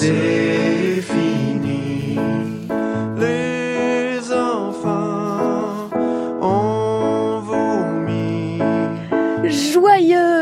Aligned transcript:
c'est 0.00 1.02
fini. 1.02 2.16
Les 3.18 4.32
enfants 4.32 5.90
ont 6.40 7.40
vomi. 7.40 8.60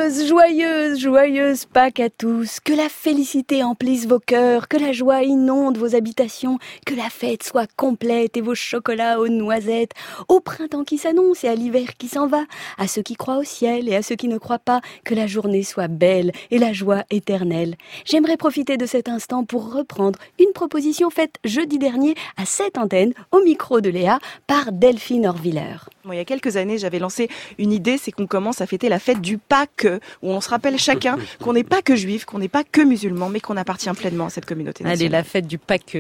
Joyeuse, 0.09 1.01
joyeuse, 1.01 1.65
Pâques 1.65 1.99
à 1.99 2.11
tous. 2.11 2.61
Que 2.61 2.73
la 2.73 2.89
félicité 2.89 3.65
emplisse 3.65 4.07
vos 4.07 4.21
cœurs, 4.21 4.69
que 4.69 4.77
la 4.77 4.93
joie 4.93 5.25
inonde 5.25 5.79
vos 5.79 5.97
habitations, 5.97 6.61
que 6.85 6.95
la 6.95 7.11
fête 7.11 7.43
soit 7.43 7.69
complète 7.75 8.37
et 8.37 8.41
vos 8.41 8.55
chocolats 8.55 9.19
aux 9.19 9.27
noisettes, 9.27 9.95
au 10.29 10.39
printemps 10.39 10.85
qui 10.85 10.97
s'annonce 10.97 11.43
et 11.43 11.49
à 11.49 11.57
l'hiver 11.57 11.97
qui 11.99 12.07
s'en 12.07 12.29
va, 12.29 12.45
à 12.79 12.87
ceux 12.87 13.03
qui 13.03 13.17
croient 13.17 13.39
au 13.39 13.43
ciel 13.43 13.89
et 13.89 13.97
à 13.97 14.03
ceux 14.03 14.15
qui 14.15 14.29
ne 14.29 14.39
croient 14.39 14.61
pas, 14.61 14.81
que 15.05 15.15
la 15.15 15.27
journée 15.27 15.65
soit 15.65 15.89
belle 15.89 16.31
et 16.53 16.59
la 16.59 16.73
joie 16.73 17.03
éternelle. 17.11 17.75
J'aimerais 18.05 18.37
profiter 18.37 18.77
de 18.77 18.87
cet 18.87 19.09
instant 19.09 19.45
pour 19.45 19.73
reprendre 19.73 20.21
une 20.39 20.53
proposition 20.53 21.11
faite 21.11 21.35
jeudi 21.45 21.79
dernier 21.79 22.15
à 22.37 22.45
cette 22.45 22.79
antenne, 22.79 23.13
au 23.33 23.41
micro 23.43 23.81
de 23.81 23.91
Léa, 23.91 24.21
par 24.47 24.71
Delphine 24.71 25.27
Orviller. 25.27 25.79
Il 26.13 26.17
y 26.17 26.21
a 26.21 26.25
quelques 26.25 26.57
années, 26.57 26.79
j'avais 26.79 27.01
lancé 27.01 27.29
une 27.59 27.73
idée, 27.73 27.99
c'est 27.99 28.13
qu'on 28.13 28.29
commence 28.29 28.61
à 28.61 28.67
fêter 28.67 28.89
la 28.89 29.01
fête 29.01 29.21
du 29.21 29.39
Pâques, 29.39 29.89
où 30.23 30.31
on 30.31 30.41
se 30.41 30.49
rappelle 30.49 30.79
chacun 30.79 31.17
qu'on 31.43 31.53
n'est 31.53 31.65
pas 31.65 31.83
que 31.83 31.97
juif, 31.97 32.25
qu'on 32.25 32.39
n'est 32.39 32.49
pas 32.49 32.65
que 32.65 32.81
musulman, 32.83 33.29
mais 33.29 33.41
qu'on 33.41 33.57
appartient 33.57 33.91
pleinement 33.91 34.27
à 34.27 34.31
cette 34.31 34.47
communauté 34.47 34.85
Allez, 34.85 34.93
nationale. 34.93 35.13
la 35.13 35.25
fête 35.25 35.47
du 35.47 35.59
Pâques. 35.59 35.99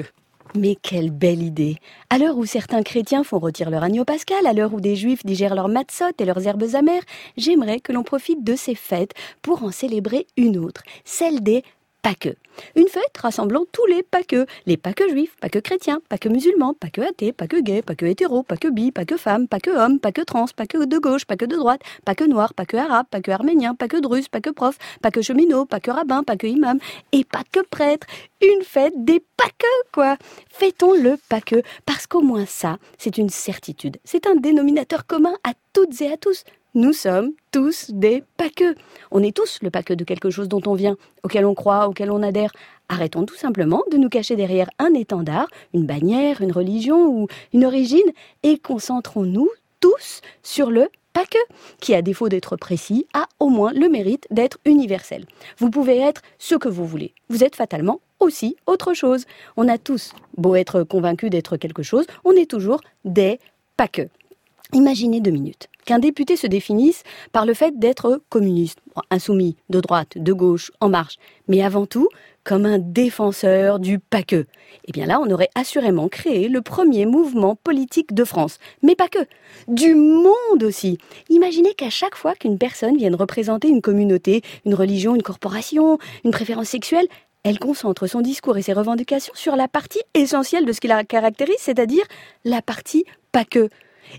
Mais 0.55 0.77
quelle 0.81 1.11
belle 1.11 1.43
idée 1.43 1.77
À 2.09 2.19
l'heure 2.19 2.39
où 2.39 2.47
certains 2.47 2.83
chrétiens 2.83 3.25
font 3.25 3.39
rôtir 3.39 3.69
leur 3.69 3.83
agneau 3.83 4.05
pascal, 4.05 4.47
à 4.47 4.53
l'heure 4.53 4.73
où 4.73 4.81
des 4.81 4.97
juifs 4.97 5.27
digèrent 5.27 5.55
leurs 5.55 5.69
matzot 5.69 6.05
et 6.19 6.25
leurs 6.25 6.47
herbes 6.47 6.75
amères, 6.75 7.03
j'aimerais 7.37 7.81
que 7.81 7.93
l'on 7.93 8.05
profite 8.05 8.45
de 8.45 8.55
ces 8.55 8.75
fêtes 8.75 9.13
pour 9.43 9.65
en 9.65 9.71
célébrer 9.71 10.27
une 10.37 10.57
autre, 10.57 10.83
celle 11.05 11.41
des 11.43 11.63
Pâques. 12.07 12.37
Une 12.77 12.87
fête 12.87 13.19
rassemblant 13.21 13.65
tous 13.73 13.85
les 13.87 14.05
Pâques, 14.05 14.37
les 14.65 14.77
Pâques 14.77 15.03
juifs, 15.11 15.35
Pâques 15.41 15.61
chrétiens, 15.61 16.01
Pâques 16.09 16.27
musulmans, 16.27 16.73
Pâques 16.73 17.01
athées, 17.01 17.33
Pâques 17.33 17.57
gays, 17.57 17.83
Pâques 17.83 18.05
hétéros, 18.05 18.45
Pâques 18.45 18.69
bi, 18.69 18.93
Pâques 18.93 19.17
femmes, 19.17 19.49
Pâques 19.49 19.67
hommes, 19.67 19.99
Pâques 19.99 20.25
trans, 20.25 20.47
Pâques 20.55 20.77
de 20.77 20.99
gauche, 20.99 21.25
Pâques 21.25 21.47
de 21.47 21.57
droite, 21.57 21.81
Pâques 22.05 22.21
noirs, 22.21 22.55
Pâques 22.55 22.75
arabes, 22.75 23.09
Pâques 23.11 23.29
arméniens, 23.29 23.75
Pâques 23.75 24.01
drusses, 24.01 24.29
Pâques 24.29 24.53
profs, 24.53 24.79
Pâques 25.03 25.21
cheminots, 25.21 25.67
Pâques 25.67 25.89
rabbins, 25.89 26.23
Pâques 26.23 26.45
imams 26.45 26.79
et 27.11 27.25
Pâques 27.25 27.67
prêtres. 27.71 28.07
Une 28.41 28.63
fête 28.63 28.95
des 29.05 29.19
Pâques, 29.37 29.67
quoi 29.93 30.17
Fêtons 30.49 30.95
le 30.95 31.17
Pâques, 31.29 31.57
parce 31.87 32.07
qu'au 32.07 32.23
moins 32.23 32.47
ça, 32.47 32.79
c'est 32.99 33.19
une 33.19 33.31
certitude. 33.31 33.97
C'est 34.05 34.29
un 34.29 34.37
dénominateur 34.37 35.07
commun 35.07 35.35
à 35.43 35.55
toutes 35.73 36.01
et 36.03 36.13
à 36.13 36.17
tous. 36.17 36.45
Nous 36.77 36.93
sommes 36.93 37.33
tous 37.53 37.91
des 37.91 38.23
Pâques. 38.37 38.77
On 39.11 39.23
est 39.23 39.35
tous 39.35 39.61
le 39.63 39.71
Pâques 39.71 39.95
de 39.95 40.05
quelque 40.05 40.29
chose 40.29 40.47
dont 40.47 40.61
on 40.67 40.75
vient, 40.75 40.99
auquel 41.23 41.47
on 41.47 41.55
croit, 41.55 41.89
auquel 41.89 42.11
on 42.11 42.23
adhère. 42.23 42.53
Arrêtons 42.91 43.25
tout 43.25 43.35
simplement 43.35 43.83
de 43.91 43.97
nous 43.97 44.11
cacher 44.11 44.37
derrière 44.37 44.69
un 44.79 44.93
étendard, 44.93 45.47
une 45.73 45.87
bannière, 45.87 46.43
une 46.43 46.53
religion 46.53 47.07
ou 47.07 47.29
une 47.55 47.65
origine 47.65 48.13
et 48.43 48.59
concentrons-nous 48.59 49.49
tous 49.81 50.21
sur 50.43 50.71
le 50.71 50.91
Pâques, 51.15 51.39
qui 51.81 51.95
à 51.95 52.03
défaut 52.03 52.29
d'être 52.29 52.57
précis, 52.57 53.07
a 53.15 53.25
au 53.41 53.49
moins 53.49 53.73
le 53.73 53.89
mérite 53.89 54.27
d'être 54.31 54.59
universel. 54.67 55.25
Vous 55.57 55.71
pouvez 55.71 55.97
être 55.97 56.21
ce 56.37 56.57
que 56.57 56.69
vous 56.69 56.85
voulez. 56.85 57.15
Vous 57.31 57.43
êtes 57.43 57.57
fatalement 57.57 58.01
aussi 58.21 58.55
autre 58.67 58.93
chose. 58.93 59.25
On 59.57 59.67
a 59.67 59.79
tous 59.79 60.13
beau 60.37 60.55
être 60.57 60.83
convaincus 60.83 61.31
d'être 61.31 61.57
quelque 61.57 61.83
chose, 61.83 62.05
on 62.27 62.33
est 62.33 62.51
toujours 62.51 62.83
des 63.07 63.41
Pâques. 63.79 64.11
Imaginez 64.75 65.21
deux 65.21 65.31
minutes 65.31 65.71
qu'un 65.87 65.99
député 65.99 66.37
se 66.37 66.47
définisse 66.47 67.03
par 67.33 67.47
le 67.47 67.55
fait 67.55 67.79
d'être 67.79 68.21
communiste, 68.29 68.79
insoumis, 69.11 69.57
de 69.71 69.81
droite, 69.81 70.19
de 70.19 70.33
gauche, 70.33 70.71
en 70.81 70.91
marche, 70.91 71.17
mais 71.49 71.63
avant 71.63 71.87
tout 71.87 72.09
comme 72.45 72.65
un 72.65 72.79
défenseur 72.79 73.81
du 73.81 73.99
pas 73.99 74.23
que. 74.23 74.47
Eh 74.87 74.93
bien 74.93 75.07
là, 75.07 75.21
on 75.21 75.31
aurait 75.31 75.49
assurément 75.57 76.09
créé 76.09 76.49
le 76.49 76.63
premier 76.63 77.05
mouvement 77.05 77.57
politique 77.57 78.15
de 78.15 78.25
France, 78.25 78.59
mais 78.83 78.95
pas 78.95 79.09
que, 79.09 79.19
du 79.67 79.97
monde 79.97 80.63
aussi. 80.63 80.99
Imaginez 81.29 81.75
qu'à 81.75 81.91
chaque 81.91 82.15
fois 82.15 82.35
qu'une 82.35 82.59
personne 82.59 82.97
vienne 82.97 83.17
représenter 83.17 83.69
une 83.69 83.83
communauté, 83.83 84.43
une 84.65 84.75
religion, 84.75 85.17
une 85.17 85.23
corporation, 85.23 85.99
une 86.25 86.31
préférence 86.31 86.69
sexuelle, 86.69 87.09
elle 87.43 87.59
concentre 87.59 88.07
son 88.07 88.21
discours 88.21 88.57
et 88.57 88.63
ses 88.63 88.73
revendications 88.73 89.35
sur 89.35 89.57
la 89.57 89.69
partie 89.69 90.03
essentielle 90.15 90.67
de 90.67 90.73
ce 90.73 90.81
qui 90.81 90.89
la 90.89 91.05
caractérise, 91.05 91.59
c'est-à-dire 91.59 92.05
la 92.45 92.63
partie 92.63 93.05
pas 93.33 93.45
que. 93.45 93.71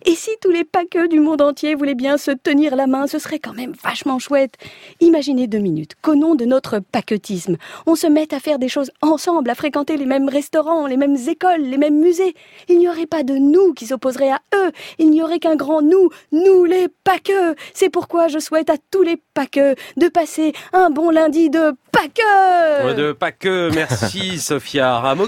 Et 0.05 0.15
si 0.15 0.31
tous 0.41 0.51
les 0.51 0.63
paqueux 0.63 1.07
du 1.07 1.19
monde 1.19 1.41
entier 1.41 1.75
voulaient 1.75 1.95
bien 1.95 2.17
se 2.17 2.31
tenir 2.31 2.75
la 2.75 2.87
main, 2.87 3.07
ce 3.07 3.19
serait 3.19 3.39
quand 3.39 3.53
même 3.53 3.73
vachement 3.83 4.19
chouette. 4.19 4.55
Imaginez 4.99 5.47
deux 5.47 5.59
minutes 5.59 5.95
qu'au 6.01 6.15
nom 6.15 6.35
de 6.35 6.45
notre 6.45 6.79
paquetisme, 6.79 7.57
on 7.85 7.95
se 7.95 8.07
mette 8.07 8.33
à 8.33 8.39
faire 8.39 8.59
des 8.59 8.69
choses 8.69 8.91
ensemble, 9.01 9.49
à 9.49 9.55
fréquenter 9.55 9.97
les 9.97 10.05
mêmes 10.05 10.29
restaurants, 10.29 10.87
les 10.87 10.97
mêmes 10.97 11.17
écoles, 11.27 11.61
les 11.61 11.77
mêmes 11.77 11.99
musées. 11.99 12.35
Il 12.69 12.79
n'y 12.79 12.87
aurait 12.87 13.05
pas 13.05 13.23
de 13.23 13.33
nous 13.33 13.73
qui 13.73 13.87
s'opposerait 13.87 14.31
à 14.31 14.41
eux. 14.55 14.71
Il 14.99 15.09
n'y 15.09 15.21
aurait 15.21 15.39
qu'un 15.39 15.55
grand 15.55 15.81
nous, 15.81 16.09
nous 16.31 16.65
les 16.65 16.87
paqueux. 17.03 17.55
C'est 17.73 17.89
pourquoi 17.89 18.27
je 18.27 18.39
souhaite 18.39 18.69
à 18.69 18.75
tous 18.91 19.03
les 19.03 19.21
paqueux 19.33 19.75
de 19.97 20.07
passer 20.07 20.53
un 20.73 20.89
bon 20.89 21.09
lundi 21.09 21.49
de 21.49 21.73
paqueux. 21.91 22.93
De 22.95 23.11
Pâques, 23.11 23.45
merci 23.73 24.39
Sophia 24.39 24.99
Rameau. 24.99 25.15